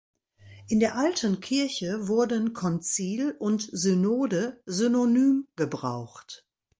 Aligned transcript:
In 0.67 0.79
der 0.79 0.95
alten 0.97 1.41
Kirche 1.41 2.07
wurden 2.07 2.53
Konzil 2.53 3.35
und 3.37 3.61
Synode 3.71 4.59
synonym 4.65 5.47
gebraucht. 5.55 6.47